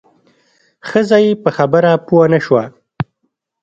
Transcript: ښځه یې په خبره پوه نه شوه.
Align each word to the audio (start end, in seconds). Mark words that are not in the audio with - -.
ښځه 0.87 1.17
یې 1.25 1.31
په 1.43 1.49
خبره 1.57 1.91
پوه 2.05 2.25
نه 2.33 2.39
شوه. 2.45 2.63